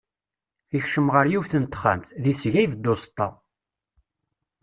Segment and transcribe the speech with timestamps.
[0.73, 3.27] Yekcem ɣer yiwet n texxamt, deg tesga ibedd uẓeṭṭa.